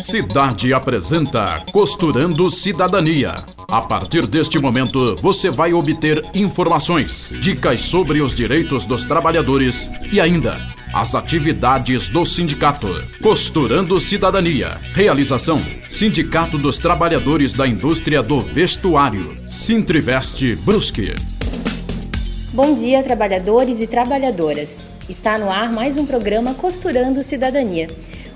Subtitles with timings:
[0.00, 3.44] Cidade apresenta Costurando Cidadania.
[3.68, 10.20] A partir deste momento, você vai obter informações, dicas sobre os direitos dos trabalhadores e
[10.20, 10.56] ainda
[10.94, 12.88] as atividades do sindicato.
[13.20, 14.80] Costurando Cidadania.
[14.94, 19.36] Realização: Sindicato dos Trabalhadores da Indústria do Vestuário.
[19.46, 21.14] Sintriveste Brusque.
[22.54, 24.87] Bom dia, trabalhadores e trabalhadoras.
[25.08, 27.88] Está no ar mais um programa Costurando Cidadania.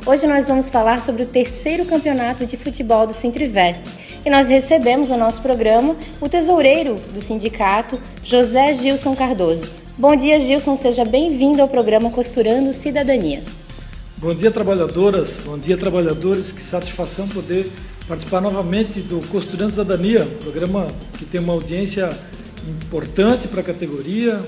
[0.06, 4.22] Hoje nós vamos falar sobre o terceiro campeonato de futebol do Centriveste.
[4.24, 9.68] E nós recebemos no nosso programa o tesoureiro do sindicato, José Gilson Cardoso.
[9.98, 10.74] Bom dia, Gilson.
[10.78, 13.42] Seja bem-vindo ao programa Costurando Cidadania.
[14.16, 15.40] Bom dia, trabalhadoras.
[15.44, 16.52] Bom dia, trabalhadores.
[16.52, 17.70] Que satisfação poder
[18.08, 22.08] participar novamente do Costurando Cidadania, programa que tem uma audiência
[22.66, 24.40] importante para a categoria,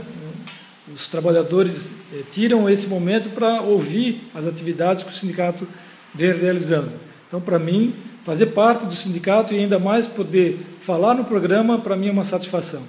[0.94, 5.66] os trabalhadores eh, tiram esse momento para ouvir as atividades que o sindicato
[6.14, 6.92] vem realizando.
[7.26, 11.96] Então, para mim, fazer parte do sindicato e ainda mais poder falar no programa, para
[11.96, 12.82] mim é uma satisfação.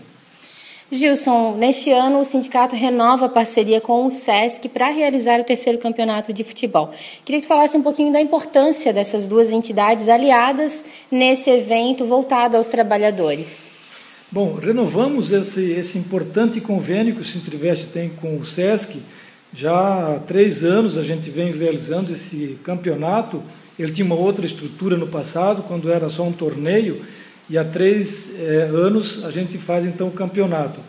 [0.92, 5.80] Gilson, neste ano o sindicato renova a parceria com o SESC para realizar o terceiro
[5.80, 6.92] campeonato de futebol.
[7.26, 12.56] Queria que tu falasse um pouquinho da importância dessas duas entidades aliadas nesse evento voltado
[12.56, 13.75] aos trabalhadores.
[14.36, 19.02] Bom, renovamos esse, esse importante convênio que o Sintriveste tem com o SESC.
[19.54, 23.42] Já há três anos a gente vem realizando esse campeonato.
[23.80, 27.02] Ele tinha uma outra estrutura no passado, quando era só um torneio,
[27.50, 30.82] e há três é, anos a gente faz então o campeonato.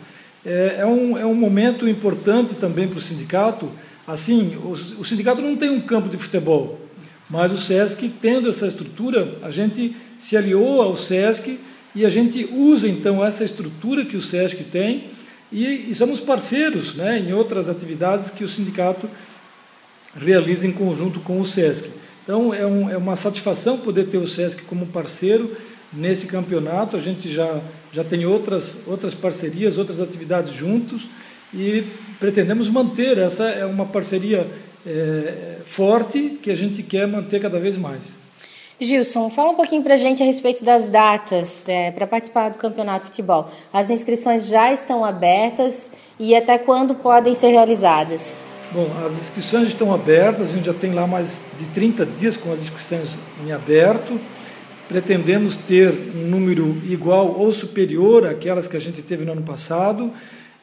[0.45, 3.71] É, é, um, é um momento importante também para o sindicato.
[4.05, 6.81] Assim, o, o sindicato não tem um campo de futebol,
[7.29, 11.57] mas o SESC, tendo essa estrutura, a gente se aliou ao SESC
[11.97, 15.09] e a gente usa então essa estrutura que o SESC tem
[15.51, 19.09] e, e somos parceiros né, em outras atividades que o sindicato
[20.15, 21.89] realiza em conjunto com o SESC.
[22.21, 25.57] Então é, um, é uma satisfação poder ter o SESC como parceiro
[25.91, 26.95] nesse campeonato.
[26.95, 31.09] A gente já, já tem outras, outras parcerias, outras atividades juntos
[31.51, 31.83] e
[32.19, 33.17] pretendemos manter.
[33.17, 34.47] Essa é uma parceria
[34.85, 38.26] é, forte que a gente quer manter cada vez mais.
[38.79, 42.59] Gilson, fala um pouquinho para a gente a respeito das datas é, para participar do
[42.59, 43.49] campeonato de futebol.
[43.73, 48.37] As inscrições já estão abertas e até quando podem ser realizadas?
[48.71, 52.51] Bom, as inscrições estão abertas, a gente já tem lá mais de 30 dias com
[52.51, 54.19] as inscrições em aberto.
[54.87, 60.11] Pretendemos ter um número igual ou superior àquelas que a gente teve no ano passado.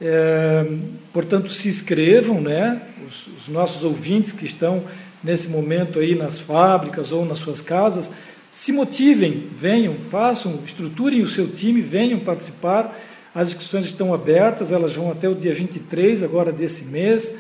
[0.00, 0.66] É,
[1.12, 2.81] portanto, se inscrevam, né?
[3.08, 4.84] Os, os nossos ouvintes que estão
[5.24, 8.12] nesse momento aí nas fábricas ou nas suas casas,
[8.50, 12.96] se motivem, venham, façam, estruturem o seu time, venham participar.
[13.34, 17.34] As inscrições estão abertas, elas vão até o dia 23 agora desse mês.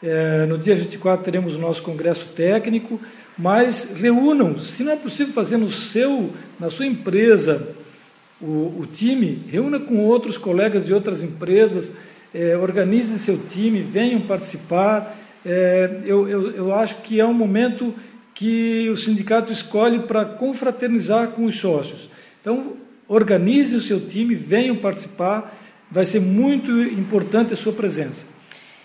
[0.00, 3.00] É, no dia 24 teremos o nosso congresso técnico,
[3.36, 7.74] mas reúnam, se não é possível fazer no seu, na sua empresa,
[8.40, 11.94] o, o time, reúna com outros colegas de outras empresas,
[12.32, 17.94] é, organize seu time, venham participar é, eu, eu, eu acho que é um momento
[18.34, 22.08] que o sindicato escolhe para confraternizar com os sócios.
[22.40, 22.74] Então,
[23.08, 25.56] organize o seu time, venham participar,
[25.90, 28.40] vai ser muito importante a sua presença.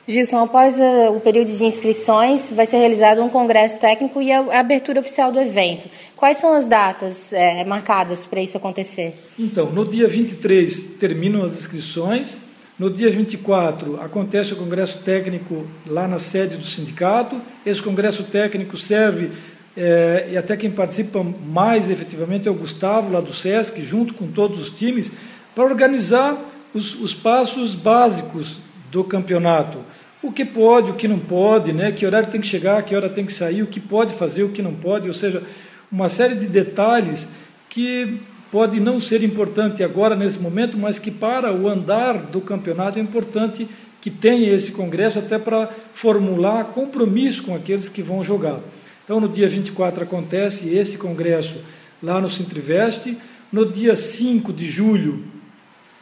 [0.08, 4.60] Gilson, após uh, o período de inscrições, vai ser realizado um congresso técnico e a
[4.60, 5.90] abertura oficial do evento.
[6.16, 9.16] Quais são as datas é, marcadas para isso acontecer?
[9.38, 12.42] Então, no dia 23 terminam as inscrições,
[12.78, 17.40] no dia 24 acontece o congresso técnico lá na sede do sindicato.
[17.66, 19.32] Esse congresso técnico serve,
[19.78, 24.28] é, e até quem participa mais efetivamente é o Gustavo, lá do SESC, junto com
[24.28, 25.14] todos os times,
[25.56, 26.38] para organizar
[26.74, 28.58] os, os passos básicos
[28.92, 29.78] do campeonato.
[30.22, 31.94] O que pode, o que não pode, né?
[31.94, 34.50] que horário tem que chegar, que hora tem que sair, o que pode fazer, o
[34.50, 35.42] que não pode, ou seja,
[35.90, 37.30] uma série de detalhes
[37.70, 38.20] que
[38.56, 43.02] pode não ser importante agora nesse momento, mas que para o andar do campeonato é
[43.02, 43.68] importante
[44.00, 48.62] que tenha esse congresso até para formular compromisso com aqueles que vão jogar.
[49.04, 51.58] Então, no dia 24 acontece esse congresso
[52.02, 53.18] lá no Centriveste.
[53.52, 55.26] No dia 5 de julho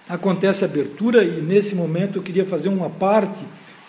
[0.07, 3.41] acontece a abertura e nesse momento eu queria fazer uma parte.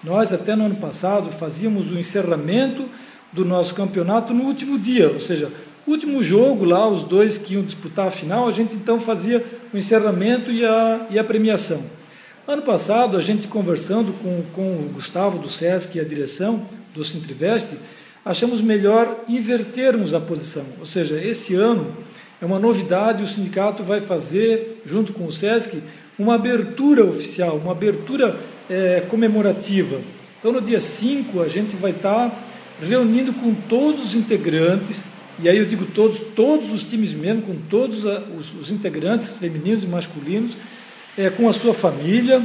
[0.02, 2.88] Nós até no ano passado fazíamos o encerramento
[3.30, 5.52] do nosso campeonato no último dia, ou seja,
[5.90, 9.76] último jogo lá, os dois que iam disputar a final, a gente então fazia o
[9.76, 11.82] encerramento e a, e a premiação.
[12.46, 17.02] Ano passado, a gente conversando com, com o Gustavo do SESC e a direção do
[17.02, 17.76] Sintriveste,
[18.24, 20.64] achamos melhor invertermos a posição.
[20.78, 21.94] Ou seja, esse ano
[22.40, 25.82] é uma novidade, o sindicato vai fazer, junto com o SESC,
[26.18, 28.38] uma abertura oficial, uma abertura
[28.68, 30.00] é, comemorativa.
[30.38, 32.30] Então, no dia 5, a gente vai estar
[32.82, 35.08] reunindo com todos os integrantes,
[35.42, 39.86] e aí eu digo todos, todos os times mesmo, com todos os, integrantes, femininos e
[39.86, 40.56] masculinos,
[41.18, 42.42] é, com a sua família,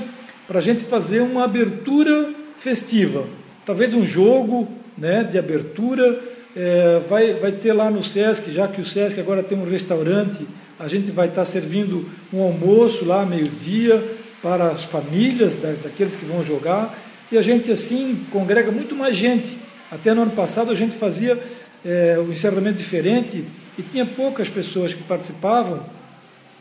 [0.47, 3.25] para a gente fazer uma abertura festiva.
[3.65, 6.19] Talvez um jogo né, de abertura.
[6.56, 10.47] É, vai, vai ter lá no SESC, já que o SESC agora tem um restaurante,
[10.80, 14.03] a gente vai estar servindo um almoço lá meio-dia
[14.42, 16.97] para as famílias da, daqueles que vão jogar.
[17.31, 19.57] E a gente assim congrega muito mais gente.
[19.92, 21.38] Até no ano passado a gente fazia
[21.85, 23.43] é, um encerramento diferente
[23.77, 25.81] e tinha poucas pessoas que participavam.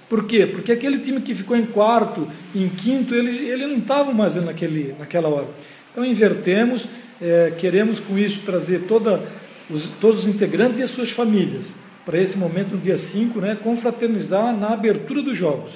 [0.08, 0.46] Por quê?
[0.46, 4.94] Porque aquele time que ficou em quarto, em quinto, ele, ele não estava mais naquele,
[4.98, 5.48] naquela hora.
[5.92, 6.86] Então invertemos,
[7.20, 9.22] é, queremos com isso trazer toda
[9.68, 11.76] os, todos os integrantes e as suas famílias
[12.08, 15.72] para esse momento, no dia 5, né, confraternizar na abertura dos jogos.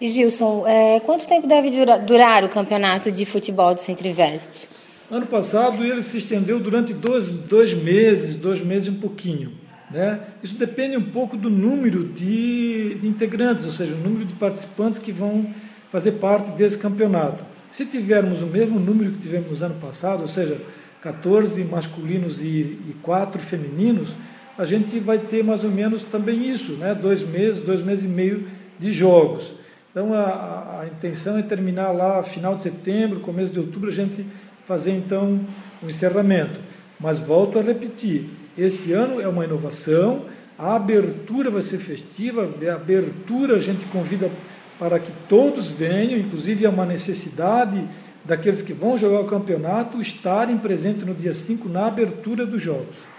[0.00, 4.66] E Gilson, é, quanto tempo deve durar, durar, o campeonato de futebol do Centro-Invest?
[5.10, 9.52] Ano passado ele se estendeu durante dois, dois meses, dois meses e um pouquinho.
[9.90, 10.20] Né?
[10.42, 14.98] Isso depende um pouco do número de, de integrantes, ou seja, o número de participantes
[14.98, 15.46] que vão
[15.90, 17.44] fazer parte desse campeonato.
[17.70, 20.58] Se tivermos o mesmo número que tivemos ano passado, ou seja,
[21.02, 24.16] 14 masculinos e, e 4 femininos,
[24.56, 26.94] a gente vai ter mais ou menos também isso, né?
[26.94, 28.48] dois meses, dois meses e meio
[28.78, 29.52] de jogos.
[29.90, 34.24] Então a, a intenção é terminar lá final de setembro, começo de outubro, a gente
[34.66, 35.40] fazer então
[35.82, 36.58] o um encerramento.
[36.98, 40.22] Mas volto a repetir, esse ano é uma inovação,
[40.58, 44.30] a abertura vai ser festiva, a abertura a gente convida
[44.78, 47.84] para que todos venham, inclusive é uma necessidade
[48.24, 53.13] daqueles que vão jogar o campeonato estarem presentes no dia 5 na abertura dos jogos.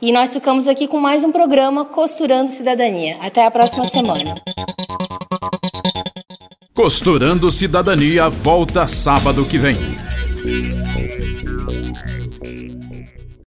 [0.00, 3.16] e nós ficamos aqui com mais um programa Costurando Cidadania.
[3.20, 4.40] Até a próxima semana.
[6.72, 9.76] Costurando Cidadania volta sábado que vem.